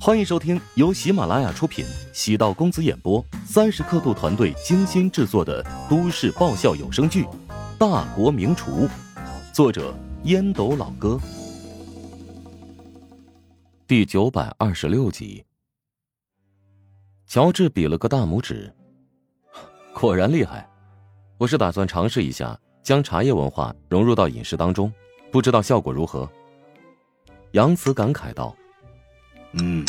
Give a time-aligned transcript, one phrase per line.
[0.00, 7.24] 欢迎收听由喜马拉雅出品、喜道公子演播、三十刻度团队精心制作的都市爆笑有声剧
[7.78, 8.86] 《大国名厨》，
[9.52, 9.94] 作者
[10.24, 11.18] 烟斗老哥，
[13.86, 15.42] 第九百二十六集。
[17.26, 18.70] 乔治比了个大拇指，
[19.94, 20.68] 果然厉害。
[21.38, 24.92] 我是打算尝试一下将茶叶文化融入到饮食当中，
[25.32, 26.28] 不知道效果如何。
[27.52, 28.54] 杨慈感慨道。
[29.56, 29.84] 嗯，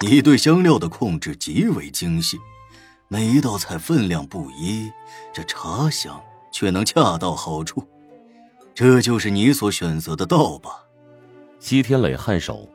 [0.00, 2.38] 你对香料的控制极为精细，
[3.08, 4.90] 每一道菜分量不一，
[5.32, 6.18] 这茶香
[6.50, 7.86] 却能恰到好处。
[8.74, 10.70] 这就是你所选择的道吧？
[11.60, 12.68] 西天磊颔首。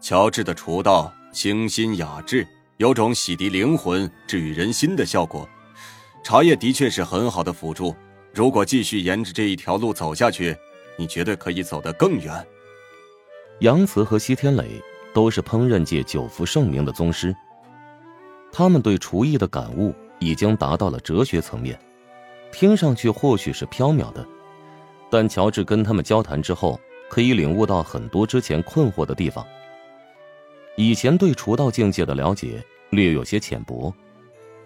[0.00, 5.48] 乔治的厨道清新雅致，有种洗涤灵魂、治愈人心的效果。
[6.22, 7.96] 茶叶的确是很好的辅助，
[8.32, 10.56] 如果继续沿着这一条路走下去，
[10.96, 12.46] 你绝对可以走得更远。
[13.60, 14.82] 杨慈和西天磊
[15.12, 17.34] 都是烹饪界久负盛名的宗师，
[18.50, 21.78] 他们对厨艺的感悟已经达到了哲学层面，
[22.50, 24.26] 听上去或许是缥缈的，
[25.08, 29.46] 但乔治跟他们交谈之后，可以领悟到很多之前困惑的地方。
[30.76, 33.94] 以前对厨道境界的了解略有些浅薄，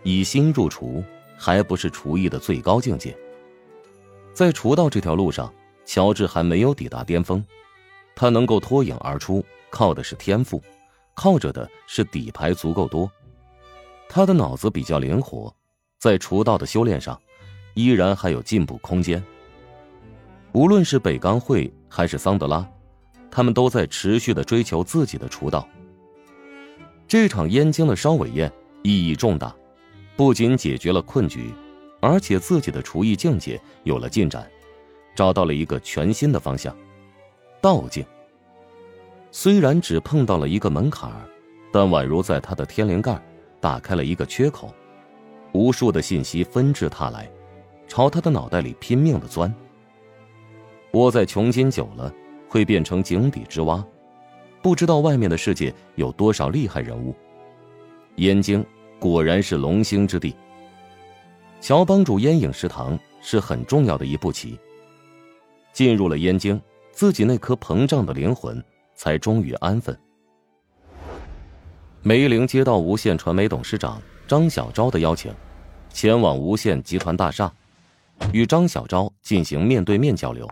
[0.02, 1.05] 以心入厨
[1.36, 3.14] 还不是厨艺的最高境界，
[4.33, 5.52] 在厨道这条路上，
[5.84, 7.45] 乔治还没有抵达巅峰。
[8.19, 10.61] 他能够脱颖而出，靠的是天赋，
[11.14, 13.08] 靠着的是底牌足够多。
[14.08, 15.55] 他的脑子比较灵活，
[16.00, 17.16] 在厨道的修炼上，
[17.74, 19.22] 依然还有进步空间。
[20.50, 22.69] 无论是北钢会还是桑德拉，
[23.30, 25.69] 他们都在持续的追求自己的厨道。
[27.06, 28.52] 这场燕京的烧尾宴
[28.83, 29.55] 意义重大，
[30.16, 31.52] 不仅解决了困局，
[32.00, 34.50] 而且自己的厨艺境界有了进展，
[35.14, 36.77] 找到了一个全新的方向。
[37.61, 38.05] 道境
[39.31, 41.28] 虽然只碰到了一个门槛儿
[41.73, 43.20] 但宛如在他的天灵盖
[43.61, 44.73] 打开了一个缺口，
[45.53, 47.30] 无数的信息纷至沓来，
[47.86, 49.52] 朝他的脑袋里拼命的钻。
[50.92, 52.13] 窝在穷津久了，
[52.48, 53.85] 会变成井底之蛙，
[54.63, 57.14] 不知道外面的世界有多少厉害人物。
[58.17, 58.64] 燕京
[58.98, 60.35] 果然是龙兴之地。
[61.61, 64.58] 乔帮主烟影食堂是很重要的一步棋。
[65.73, 66.61] 进入了燕京。
[66.98, 68.61] 自己那颗膨胀的灵魂
[68.97, 69.97] 才终于安分。
[72.03, 75.33] 梅玲接到无线传媒董事长张小昭的邀请，
[75.92, 77.55] 前往无线集团大厦，
[78.33, 80.51] 与张小昭进行面对面交流。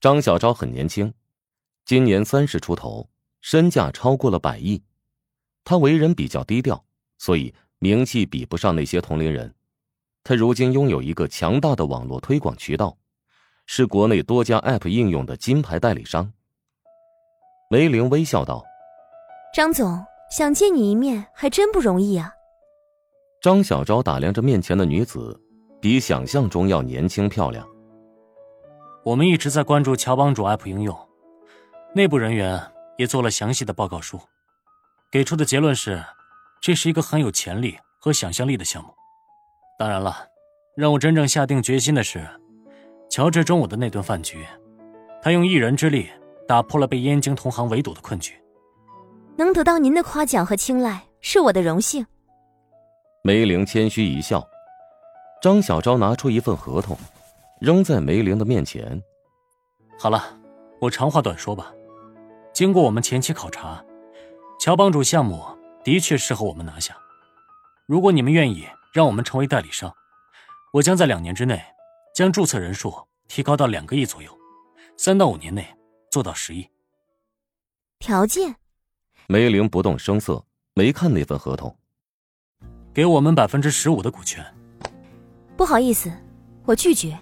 [0.00, 1.12] 张小昭很年轻，
[1.84, 3.06] 今年三十出头，
[3.42, 4.82] 身价超过了百亿。
[5.64, 6.82] 他为人比较低调，
[7.18, 9.54] 所以名气比不上那些同龄人。
[10.24, 12.96] 他如今拥有一个强大的网络推广渠道。
[13.72, 16.28] 是国内多家 App 应用的金牌代理商。
[17.70, 18.64] 梅玲微笑道
[19.54, 22.32] ：“张总，想见你一面还真不容易啊。”
[23.40, 25.40] 张小昭打量着面前的女子，
[25.80, 27.64] 比想象中要年轻漂亮。
[29.04, 30.98] 我们一直在关注乔帮主 App 应用，
[31.94, 32.60] 内部人员
[32.98, 34.20] 也做了详细的报告书，
[35.12, 36.04] 给出的结论是，
[36.60, 38.92] 这是一个很有潜力和想象力的项目。
[39.78, 40.26] 当然了，
[40.76, 42.28] 让我真正下定决心的是。
[43.10, 44.46] 乔治中午的那顿饭局，
[45.20, 46.08] 他用一人之力
[46.46, 48.40] 打破了被燕京同行围堵的困局。
[49.36, 52.06] 能得到您的夸奖和青睐，是我的荣幸。
[53.24, 54.46] 梅玲谦虚一笑，
[55.42, 56.96] 张小昭拿出一份合同，
[57.60, 59.02] 扔在梅玲的面前。
[59.98, 60.38] 好了，
[60.80, 61.72] 我长话短说吧。
[62.52, 63.84] 经过我们前期考察，
[64.60, 65.44] 乔帮主项目
[65.82, 66.96] 的确适合我们拿下。
[67.86, 69.92] 如果你们愿意让我们成为代理商，
[70.74, 71.60] 我将在两年之内。
[72.20, 72.92] 将注册人数
[73.28, 74.30] 提高到两个亿左右，
[74.98, 75.66] 三到五年内
[76.10, 76.68] 做到十亿。
[77.98, 78.54] 条件？
[79.26, 80.44] 梅玲不动声色，
[80.74, 81.74] 没看那份合同。
[82.92, 84.44] 给我们百分之十五的股权。
[85.56, 86.12] 不好意思，
[86.66, 87.18] 我拒绝。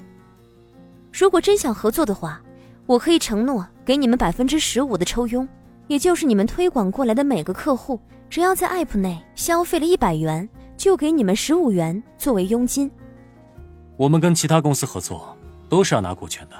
[1.13, 2.43] 如果真想合作的话，
[2.85, 5.49] 我可以承诺给你们百分之十五的抽佣，
[5.87, 12.91] 也就是你们推广过来的每个客户，只要在 App 内消费了一百元，就给你们十五元作为佣金。
[13.99, 15.37] 我们跟其他公司合作，
[15.69, 16.55] 都是要拿股权的。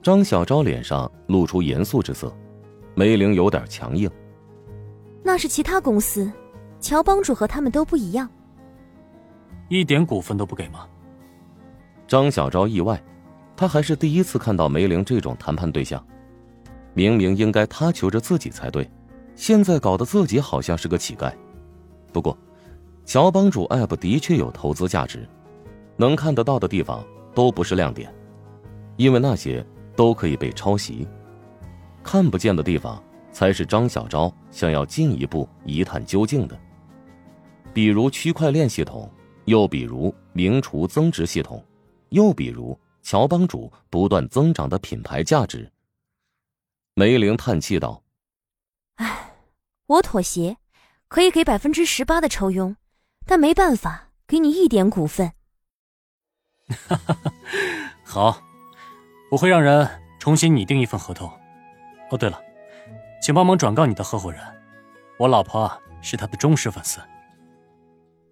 [0.00, 2.32] 张小昭脸上露出严肃之色，
[2.94, 4.08] 梅玲有点强硬。
[5.24, 6.30] 那是其他公司，
[6.80, 8.30] 乔帮主和他们都不一样。
[9.68, 10.86] 一点股份都不给吗？
[12.06, 13.02] 张小昭意外，
[13.56, 16.04] 他还是第一次看到梅玲这种谈判对象。
[16.92, 18.88] 明明应该他求着自己才对，
[19.34, 21.32] 现在搞得自己好像是个乞丐。
[22.12, 22.38] 不过，
[23.04, 25.28] 乔帮主 App 的确有投资价值。
[25.96, 27.04] 能看得到的地方
[27.34, 28.12] 都不是亮点，
[28.96, 29.64] 因为那些
[29.94, 31.06] 都可以被抄袭；
[32.02, 33.02] 看不见的地方
[33.32, 36.58] 才是张小昭想要进一步一探究竟的。
[37.72, 39.10] 比如区块链系统，
[39.44, 41.64] 又比如名厨增值系统，
[42.10, 45.70] 又比如乔帮主不断增长的品牌价值。
[46.94, 48.02] 梅玲叹气道
[48.96, 49.32] ：“唉，
[49.86, 50.56] 我妥协，
[51.08, 52.76] 可以给百分之十八的抽佣，
[53.26, 55.32] 但没办法给你一点股份。”
[58.02, 58.38] 好，
[59.30, 59.88] 我会让人
[60.18, 61.30] 重新拟定一份合同。
[62.10, 62.40] 哦，对了，
[63.20, 64.40] 请帮忙转告你的合伙人，
[65.18, 65.70] 我老婆
[66.00, 67.00] 是他的忠实粉丝。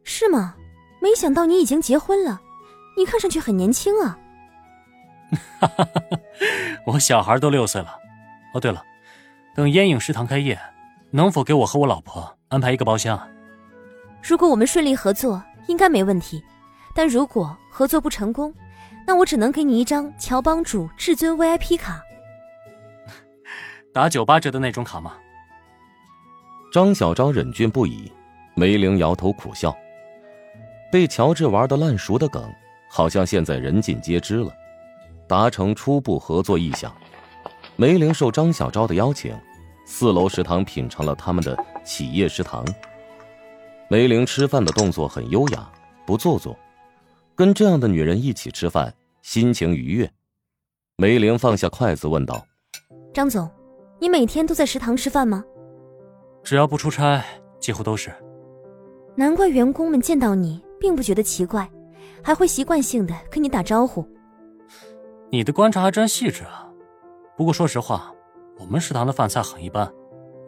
[0.05, 0.55] 是吗？
[1.01, 2.41] 没想到你已经结婚了，
[2.97, 4.19] 你看上去很年轻啊。
[5.61, 6.01] 哈哈哈！
[6.87, 7.99] 我小孩都六岁了。
[8.55, 8.83] 哦，对了，
[9.55, 10.59] 等烟影食堂开业，
[11.11, 13.21] 能否给我和我老婆安排一个包厢？
[14.23, 16.43] 如果我们顺利合作，应该没问题。
[16.95, 18.55] 但如果合作不成功，
[19.07, 22.03] 那我只能给你一张乔帮主至尊 VIP 卡。
[23.93, 25.15] 打九八折的那种卡吗？
[26.73, 28.11] 张小昭忍俊不已，
[28.55, 29.77] 梅玲摇头苦笑。
[30.91, 32.51] 被乔治玩的烂熟的梗，
[32.91, 34.51] 好像现在人尽皆知了。
[35.29, 36.95] 达成初步合作意向，
[37.77, 39.35] 梅玲受张小昭的邀请，
[39.87, 42.65] 四楼食堂品尝了他们的企业食堂。
[43.89, 45.71] 梅玲吃饭的动作很优雅，
[46.07, 46.59] 不做作，
[47.35, 50.11] 跟这样的女人一起吃饭，心情愉悦。
[50.97, 52.45] 梅玲放下筷子问道
[53.15, 53.49] ：“张总，
[53.99, 55.45] 你每天都在食堂吃饭吗
[56.43, 57.25] ？”“只要不出差，
[57.59, 58.13] 几乎都是。
[59.17, 61.71] ”“难怪员工们见到你。”并不觉得奇怪，
[62.25, 64.05] 还会习惯性的跟你打招呼。
[65.31, 66.69] 你的观察还真细致啊。
[67.37, 68.13] 不过说实话，
[68.59, 69.89] 我们食堂的饭菜很一般，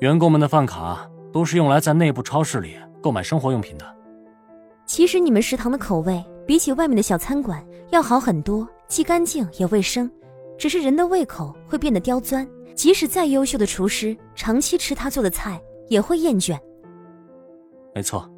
[0.00, 3.86] 员工们的饭卡都是用来在内部超市里购买生活用品的。
[4.86, 10.10] 其实你们食堂的口味比起外面的小餐馆要好很多，既干净也卫生。
[10.56, 16.58] 只是人的胃口会变得刁钻，即使再优秀的厨师，长期吃他做的菜也会厌倦。
[17.94, 18.30] 没错，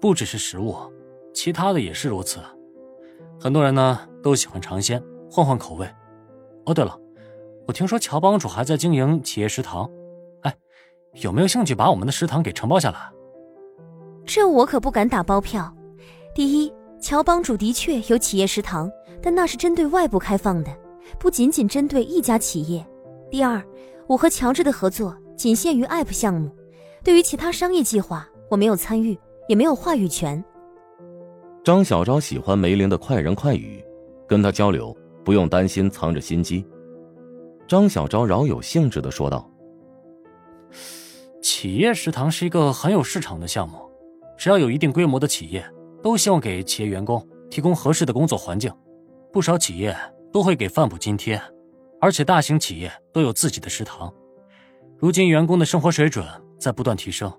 [0.00, 0.76] 不只是食物。
[1.32, 2.40] 其他的也是如此，
[3.38, 5.86] 很多人呢都喜欢尝鲜，换换口味。
[6.66, 6.98] 哦，对了，
[7.66, 9.88] 我听说乔帮主还在经营企业食堂，
[10.42, 10.54] 哎，
[11.22, 13.12] 有没有兴趣把我们的食堂给承包下来？
[14.24, 15.72] 这我可不敢打包票。
[16.34, 18.90] 第一，乔帮主的确有企业食堂，
[19.22, 20.70] 但那是针对外部开放的，
[21.18, 22.86] 不仅仅针对一家企业。
[23.30, 23.62] 第二，
[24.06, 26.50] 我和乔治的合作仅限于 App 项目，
[27.02, 29.18] 对于其他商业计划，我没有参与，
[29.48, 30.42] 也没有话语权。
[31.64, 33.82] 张小昭喜欢梅玲的快人快语，
[34.28, 34.94] 跟他交流
[35.24, 36.66] 不用担心藏着心机。
[37.66, 39.48] 张小昭饶有兴致的说道
[41.40, 43.78] ：“企业食堂是一个很有市场的项目，
[44.36, 45.64] 只要有一定规模的企业，
[46.02, 48.72] 都希望给企业员工提供合适的工作环境。
[49.32, 49.96] 不少企业
[50.32, 51.40] 都会给饭补津贴，
[52.00, 54.12] 而且大型企业都有自己的食堂。
[54.98, 56.26] 如今员工的生活水准
[56.58, 57.32] 在不断提升，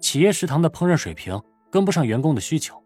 [0.00, 2.82] 企业食堂的烹饪水平跟不上员工的需求。”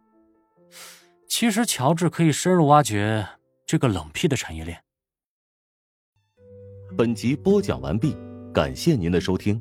[1.27, 3.27] 其实，乔治可以深入挖掘
[3.67, 4.79] 这个冷僻的产业链。
[6.97, 8.17] 本集播讲完毕，
[8.53, 9.61] 感谢您的收听。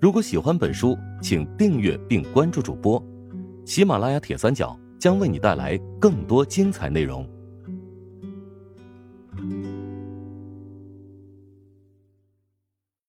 [0.00, 3.02] 如果喜欢本书，请订阅并关注主播。
[3.64, 7.28] 喜马拉雅铁三角将为你带来更多精彩内容。